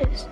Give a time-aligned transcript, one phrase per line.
[0.00, 0.27] is.